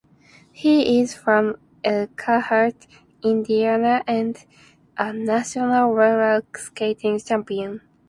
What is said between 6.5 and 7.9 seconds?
skating champion.